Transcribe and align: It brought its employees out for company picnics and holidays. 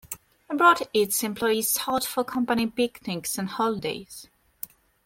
It 0.49 0.57
brought 0.57 0.89
its 0.95 1.21
employees 1.21 1.77
out 1.87 2.03
for 2.03 2.23
company 2.23 2.65
picnics 2.65 3.37
and 3.37 3.47
holidays. 3.47 4.27